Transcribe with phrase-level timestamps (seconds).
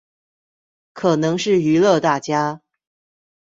[0.93, 2.63] 可能是娛樂大家